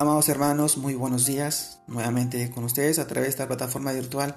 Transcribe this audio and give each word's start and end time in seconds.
Amados 0.00 0.28
hermanos, 0.28 0.76
muy 0.76 0.96
buenos 0.96 1.24
días. 1.24 1.78
Nuevamente 1.86 2.50
con 2.50 2.64
ustedes 2.64 2.98
a 2.98 3.06
través 3.06 3.28
de 3.28 3.30
esta 3.30 3.46
plataforma 3.46 3.92
virtual. 3.92 4.34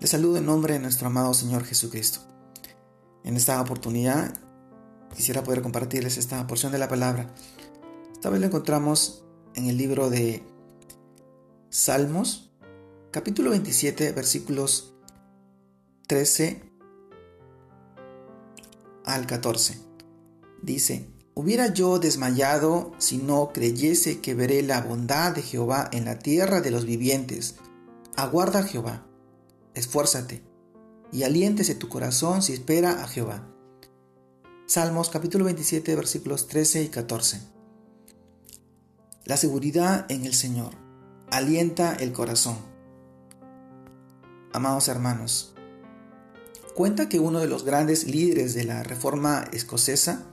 Les 0.00 0.10
saludo 0.10 0.38
en 0.38 0.46
nombre 0.46 0.74
de 0.74 0.80
nuestro 0.80 1.06
amado 1.06 1.32
Señor 1.34 1.62
Jesucristo. 1.62 2.18
En 3.22 3.36
esta 3.36 3.60
oportunidad 3.60 4.34
quisiera 5.14 5.44
poder 5.44 5.62
compartirles 5.62 6.16
esta 6.16 6.44
porción 6.48 6.72
de 6.72 6.78
la 6.78 6.88
palabra. 6.88 7.32
Esta 8.12 8.28
vez 8.28 8.40
la 8.40 8.48
encontramos 8.48 9.24
en 9.54 9.66
el 9.66 9.76
libro 9.76 10.10
de 10.10 10.42
Salmos, 11.70 12.50
capítulo 13.12 13.50
27, 13.50 14.10
versículos 14.10 14.94
13 16.08 16.60
al 19.04 19.28
14. 19.28 19.78
Dice, 20.60 21.08
Hubiera 21.34 21.72
yo 21.72 21.98
desmayado 21.98 22.92
si 22.98 23.16
no 23.16 23.52
creyese 23.54 24.20
que 24.20 24.34
veré 24.34 24.62
la 24.62 24.82
bondad 24.82 25.34
de 25.34 25.40
Jehová 25.40 25.88
en 25.90 26.04
la 26.04 26.18
tierra 26.18 26.60
de 26.60 26.70
los 26.70 26.84
vivientes. 26.84 27.54
Aguarda 28.16 28.60
a 28.60 28.64
Jehová, 28.64 29.06
esfuérzate, 29.72 30.42
y 31.10 31.22
aliéntese 31.22 31.74
tu 31.74 31.88
corazón 31.88 32.42
si 32.42 32.52
espera 32.52 33.02
a 33.02 33.08
Jehová. 33.08 33.48
Salmos 34.66 35.08
capítulo 35.08 35.46
27 35.46 35.96
versículos 35.96 36.48
13 36.48 36.82
y 36.82 36.88
14. 36.88 37.40
La 39.24 39.38
seguridad 39.38 40.04
en 40.10 40.26
el 40.26 40.34
Señor 40.34 40.72
alienta 41.30 41.94
el 41.94 42.12
corazón. 42.12 42.58
Amados 44.52 44.88
hermanos, 44.88 45.54
cuenta 46.74 47.08
que 47.08 47.20
uno 47.20 47.40
de 47.40 47.48
los 47.48 47.64
grandes 47.64 48.04
líderes 48.04 48.52
de 48.52 48.64
la 48.64 48.82
reforma 48.82 49.44
escocesa 49.52 50.26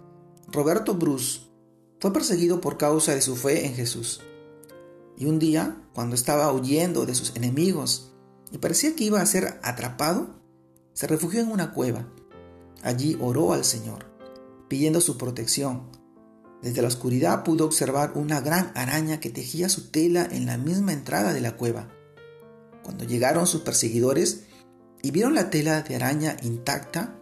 Roberto 0.51 0.95
Bruce 0.95 1.41
fue 1.99 2.11
perseguido 2.11 2.59
por 2.59 2.77
causa 2.77 3.13
de 3.13 3.21
su 3.21 3.35
fe 3.35 3.67
en 3.67 3.75
Jesús. 3.75 4.21
Y 5.15 5.25
un 5.25 5.37
día, 5.37 5.83
cuando 5.93 6.15
estaba 6.15 6.51
huyendo 6.51 7.05
de 7.05 7.13
sus 7.13 7.35
enemigos 7.35 8.13
y 8.51 8.57
parecía 8.57 8.95
que 8.95 9.03
iba 9.03 9.21
a 9.21 9.25
ser 9.25 9.59
atrapado, 9.61 10.39
se 10.93 11.07
refugió 11.07 11.41
en 11.41 11.51
una 11.51 11.73
cueva. 11.73 12.07
Allí 12.81 13.17
oró 13.21 13.53
al 13.53 13.63
Señor, 13.63 14.05
pidiendo 14.67 15.01
su 15.01 15.17
protección. 15.17 15.91
Desde 16.63 16.81
la 16.81 16.87
oscuridad 16.87 17.43
pudo 17.43 17.65
observar 17.65 18.13
una 18.15 18.41
gran 18.41 18.71
araña 18.75 19.19
que 19.19 19.29
tejía 19.29 19.69
su 19.69 19.91
tela 19.91 20.27
en 20.31 20.45
la 20.45 20.57
misma 20.57 20.93
entrada 20.93 21.33
de 21.33 21.41
la 21.41 21.57
cueva. 21.57 21.89
Cuando 22.83 23.03
llegaron 23.03 23.45
sus 23.45 23.61
perseguidores 23.61 24.45
y 25.01 25.11
vieron 25.11 25.35
la 25.35 25.49
tela 25.49 25.83
de 25.83 25.95
araña 25.95 26.37
intacta, 26.41 27.18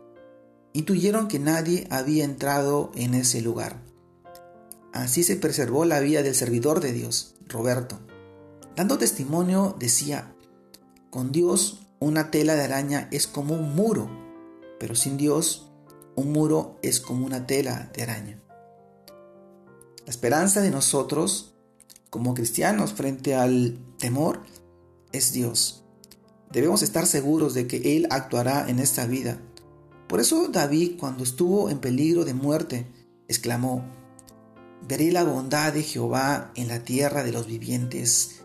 intuyeron 0.78 1.28
que 1.28 1.40
nadie 1.40 1.88
había 1.90 2.24
entrado 2.24 2.92
en 2.94 3.16
ese 3.16 3.42
lugar. 3.42 3.82
Así 4.94 5.24
se 5.24 5.36
preservó 5.36 5.86
la 5.86 6.00
vida 6.02 6.22
del 6.22 6.36
servidor 6.36 6.82
de 6.82 6.92
Dios, 6.94 7.34
Roberto. 7.48 8.00
Dando 8.76 9.00
testimonio 9.00 9.76
decía, 9.80 10.36
con 11.10 11.32
Dios 11.32 11.80
una 11.98 12.30
tela 12.30 12.54
de 12.54 12.64
araña 12.64 13.08
es 13.12 13.26
como 13.26 13.56
un 13.56 13.74
muro, 13.74 14.08
pero 14.80 14.94
sin 14.94 15.18
Dios 15.18 15.68
un 16.16 16.32
muro 16.32 16.78
es 16.84 17.00
como 17.00 17.26
una 17.26 17.48
tela 17.48 17.90
de 17.96 18.04
araña. 18.04 18.40
La 20.06 20.12
esperanza 20.12 20.62
de 20.62 20.70
nosotros 20.70 21.56
como 22.12 22.36
cristianos 22.36 22.94
frente 22.94 23.34
al 23.34 23.80
temor 23.98 24.44
es 25.12 25.34
Dios. 25.34 25.84
Debemos 26.52 26.84
estar 26.84 27.08
seguros 27.08 27.56
de 27.56 27.66
que 27.66 27.98
Él 27.98 28.08
actuará 28.12 28.70
en 28.70 28.78
esta 28.78 29.08
vida 29.08 29.40
por 30.08 30.22
eso 30.22 30.48
David, 30.48 30.94
cuando 30.98 31.24
estuvo 31.24 31.70
en 31.70 31.80
peligro 31.80 32.24
de 32.24 32.34
muerte, 32.34 32.88
exclamó, 33.28 33.84
Veré 34.88 35.12
la 35.12 35.24
bondad 35.24 35.74
de 35.74 35.84
Jehová 35.84 36.52
en 36.56 36.70
la 36.70 36.84
tierra 36.84 37.24
de 37.24 37.34
los 37.34 37.46
vivientes. 37.46 38.42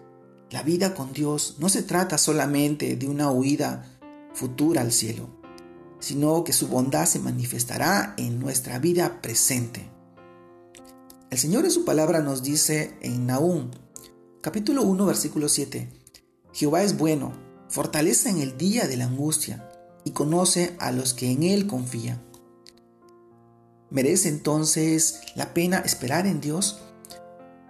La 0.51 0.63
vida 0.63 0.95
con 0.95 1.13
Dios 1.13 1.57
no 1.61 1.69
se 1.69 1.83
trata 1.83 2.19
solamente 2.19 2.97
de 2.97 3.07
una 3.07 3.31
huida 3.31 4.01
futura 4.35 4.81
al 4.81 4.93
cielo, 4.93 5.29
sino 6.01 6.43
que 6.43 6.53
su 6.53 6.67
bondad 6.67 7.07
se 7.07 7.21
manifestará 7.21 8.15
en 8.17 8.41
nuestra 8.41 8.81
vida 8.81 9.21
presente. 9.23 9.89
El 11.31 11.39
Señor 11.39 11.65
en 11.65 11.71
su 11.71 11.85
palabra 11.85 12.21
nos 12.21 12.43
dice 12.43 12.97
en 13.03 13.27
Nahum, 13.27 13.71
capítulo 14.41 14.83
1, 14.83 15.07
versículo 15.07 15.49
7, 15.49 15.89
Jehová 16.53 16.83
es 16.83 16.99
bueno, 16.99 17.33
fortaleza 17.69 18.31
en 18.31 18.39
el 18.39 18.59
día 18.59 18.89
de 18.89 18.97
la 18.97 19.05
angustia 19.05 19.72
y 20.05 20.13
conoce 20.13 20.77
a 20.79 20.93
los 20.93 21.15
que 21.15 21.31
en 21.31 21.43
Él 21.43 21.67
confían. 21.67 22.23
¿Merece 23.91 24.29
entonces 24.29 25.21
la 25.35 25.53
pena 25.53 25.79
esperar 25.81 26.27
en 26.27 26.41
Dios? 26.41 26.81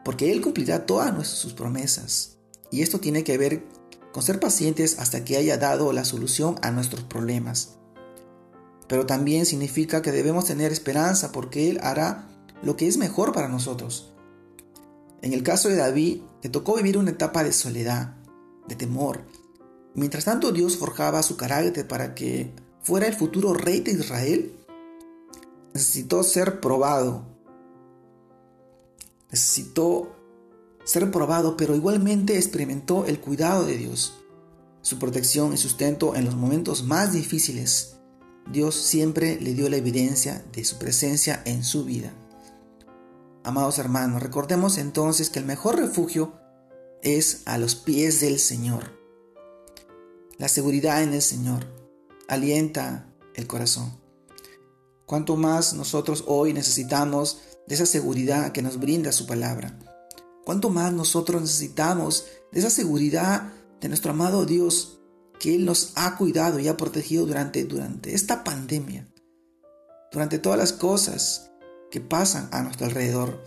Porque 0.04 0.32
Él 0.32 0.40
cumplirá 0.40 0.86
todas 0.86 1.26
sus 1.26 1.52
promesas. 1.52 2.36
Y 2.70 2.82
esto 2.82 3.00
tiene 3.00 3.24
que 3.24 3.38
ver 3.38 3.64
con 4.12 4.22
ser 4.22 4.38
pacientes 4.38 4.98
hasta 4.98 5.24
que 5.24 5.36
haya 5.36 5.56
dado 5.56 5.92
la 5.92 6.04
solución 6.04 6.56
a 6.62 6.70
nuestros 6.70 7.02
problemas. 7.04 7.76
Pero 8.88 9.06
también 9.06 9.46
significa 9.46 10.02
que 10.02 10.12
debemos 10.12 10.44
tener 10.44 10.70
esperanza 10.70 11.32
porque 11.32 11.70
Él 11.70 11.80
hará 11.82 12.28
lo 12.62 12.76
que 12.76 12.86
es 12.86 12.98
mejor 12.98 13.32
para 13.32 13.48
nosotros. 13.48 14.12
En 15.22 15.32
el 15.32 15.42
caso 15.42 15.68
de 15.68 15.76
David, 15.76 16.22
le 16.42 16.50
tocó 16.50 16.76
vivir 16.76 16.98
una 16.98 17.10
etapa 17.10 17.44
de 17.44 17.52
soledad, 17.52 18.16
de 18.68 18.76
temor, 18.76 19.24
Mientras 19.94 20.24
tanto 20.24 20.52
Dios 20.52 20.76
forjaba 20.76 21.22
su 21.22 21.36
carácter 21.36 21.86
para 21.86 22.14
que 22.14 22.52
fuera 22.82 23.06
el 23.06 23.14
futuro 23.14 23.52
rey 23.52 23.80
de 23.80 23.92
Israel, 23.92 24.56
necesitó 25.74 26.22
ser 26.22 26.60
probado. 26.60 27.26
Necesitó 29.30 30.16
ser 30.84 31.10
probado, 31.10 31.56
pero 31.56 31.74
igualmente 31.74 32.36
experimentó 32.36 33.06
el 33.06 33.20
cuidado 33.20 33.66
de 33.66 33.76
Dios, 33.76 34.14
su 34.80 34.98
protección 34.98 35.52
y 35.52 35.56
sustento 35.56 36.14
en 36.16 36.24
los 36.24 36.36
momentos 36.36 36.84
más 36.84 37.12
difíciles. 37.12 37.96
Dios 38.50 38.74
siempre 38.74 39.40
le 39.40 39.54
dio 39.54 39.68
la 39.68 39.76
evidencia 39.76 40.44
de 40.52 40.64
su 40.64 40.78
presencia 40.78 41.42
en 41.44 41.62
su 41.64 41.84
vida. 41.84 42.12
Amados 43.44 43.78
hermanos, 43.78 44.22
recordemos 44.22 44.78
entonces 44.78 45.30
que 45.30 45.38
el 45.38 45.44
mejor 45.44 45.76
refugio 45.76 46.32
es 47.02 47.42
a 47.44 47.58
los 47.58 47.74
pies 47.74 48.20
del 48.20 48.38
Señor. 48.38 49.01
La 50.38 50.48
seguridad 50.48 51.02
en 51.02 51.12
el 51.14 51.22
Señor 51.22 51.66
alienta 52.28 53.06
el 53.34 53.46
corazón. 53.46 54.00
Cuanto 55.06 55.36
más 55.36 55.74
nosotros 55.74 56.24
hoy 56.26 56.52
necesitamos 56.52 57.42
de 57.66 57.74
esa 57.74 57.86
seguridad 57.86 58.52
que 58.52 58.62
nos 58.62 58.80
brinda 58.80 59.12
su 59.12 59.26
palabra. 59.26 59.78
Cuanto 60.44 60.70
más 60.70 60.92
nosotros 60.92 61.42
necesitamos 61.42 62.26
de 62.50 62.60
esa 62.60 62.70
seguridad 62.70 63.52
de 63.80 63.88
nuestro 63.88 64.12
amado 64.12 64.46
Dios 64.46 65.00
que 65.38 65.54
Él 65.54 65.64
nos 65.64 65.92
ha 65.96 66.16
cuidado 66.16 66.58
y 66.58 66.68
ha 66.68 66.76
protegido 66.76 67.26
durante, 67.26 67.64
durante 67.64 68.14
esta 68.14 68.44
pandemia. 68.44 69.08
Durante 70.10 70.38
todas 70.38 70.58
las 70.58 70.72
cosas 70.72 71.50
que 71.90 72.00
pasan 72.00 72.48
a 72.52 72.62
nuestro 72.62 72.86
alrededor. 72.86 73.42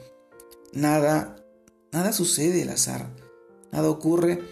Nada, 0.73 1.35
nada 1.91 2.13
sucede 2.13 2.63
al 2.63 2.69
azar. 2.69 3.16
Nada 3.72 3.90
ocurre 3.90 4.44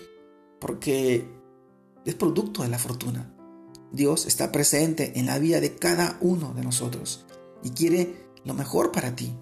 porque 0.59 1.27
es 2.05 2.15
producto 2.15 2.63
de 2.63 2.69
la 2.69 2.79
fortuna. 2.79 3.33
Dios 3.91 4.25
está 4.25 4.51
presente 4.51 5.19
en 5.19 5.27
la 5.27 5.37
vida 5.39 5.59
de 5.59 5.75
cada 5.75 6.17
uno 6.19 6.53
de 6.53 6.63
nosotros 6.63 7.25
y 7.61 7.69
quiere 7.69 8.27
lo 8.43 8.53
mejor 8.53 8.91
para 8.91 9.15
ti, 9.15 9.33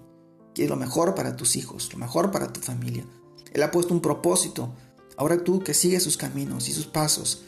quiere 0.54 0.68
lo 0.68 0.76
mejor 0.76 1.14
para 1.14 1.36
tus 1.36 1.56
hijos, 1.56 1.92
lo 1.92 1.98
mejor 1.98 2.30
para 2.30 2.52
tu 2.52 2.60
familia. 2.60 3.04
Él 3.52 3.62
ha 3.62 3.70
puesto 3.70 3.94
un 3.94 4.00
propósito. 4.00 4.74
Ahora 5.16 5.42
tú 5.42 5.60
que 5.60 5.74
sigues 5.74 6.02
sus 6.02 6.16
caminos 6.16 6.68
y 6.68 6.72
sus 6.72 6.86
pasos, 6.86 7.44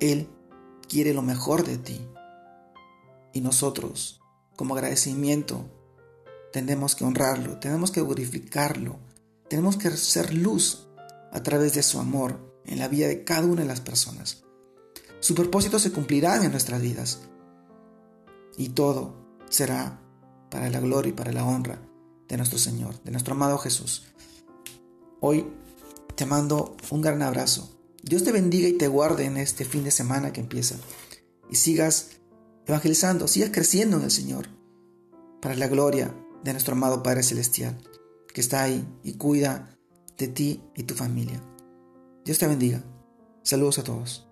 Él 0.00 0.28
quiere 0.88 1.14
lo 1.14 1.22
mejor 1.22 1.64
de 1.64 1.78
ti. 1.78 2.00
Y 3.32 3.40
nosotros, 3.40 4.20
como 4.56 4.74
agradecimiento, 4.74 5.70
tenemos 6.52 6.94
que 6.94 7.04
honrarlo, 7.04 7.58
tenemos 7.60 7.90
que 7.90 8.00
glorificarlo, 8.00 8.98
tenemos 9.48 9.76
que 9.76 9.90
ser 9.90 10.34
luz 10.34 10.88
a 11.30 11.42
través 11.42 11.74
de 11.74 11.82
su 11.82 12.00
amor 12.00 12.49
en 12.70 12.78
la 12.78 12.88
vida 12.88 13.08
de 13.08 13.24
cada 13.24 13.46
una 13.46 13.62
de 13.62 13.68
las 13.68 13.80
personas. 13.80 14.44
Su 15.18 15.34
propósito 15.34 15.78
se 15.78 15.92
cumplirá 15.92 16.42
en 16.42 16.50
nuestras 16.50 16.80
vidas. 16.80 17.20
Y 18.56 18.70
todo 18.70 19.14
será 19.50 20.00
para 20.50 20.70
la 20.70 20.80
gloria 20.80 21.10
y 21.10 21.12
para 21.14 21.32
la 21.32 21.44
honra 21.44 21.82
de 22.28 22.36
nuestro 22.36 22.58
Señor, 22.58 23.02
de 23.02 23.10
nuestro 23.10 23.34
amado 23.34 23.58
Jesús. 23.58 24.06
Hoy 25.20 25.46
te 26.14 26.24
mando 26.24 26.76
un 26.90 27.02
gran 27.02 27.20
abrazo. 27.22 27.76
Dios 28.02 28.24
te 28.24 28.32
bendiga 28.32 28.68
y 28.68 28.78
te 28.78 28.88
guarde 28.88 29.26
en 29.26 29.36
este 29.36 29.64
fin 29.64 29.84
de 29.84 29.90
semana 29.90 30.32
que 30.32 30.40
empieza. 30.40 30.76
Y 31.50 31.56
sigas 31.56 32.12
evangelizando, 32.66 33.26
sigas 33.26 33.50
creciendo 33.50 33.96
en 33.96 34.04
el 34.04 34.10
Señor, 34.10 34.48
para 35.42 35.56
la 35.56 35.66
gloria 35.66 36.14
de 36.44 36.52
nuestro 36.52 36.74
amado 36.74 37.02
Padre 37.02 37.22
Celestial, 37.22 37.76
que 38.32 38.40
está 38.40 38.62
ahí 38.62 38.86
y 39.02 39.14
cuida 39.14 39.76
de 40.16 40.28
ti 40.28 40.62
y 40.76 40.84
tu 40.84 40.94
familia. 40.94 41.42
Dios 42.30 42.38
te 42.38 42.46
bendiga. 42.46 42.80
Saludos 43.42 43.80
a 43.80 43.82
todos. 43.82 44.29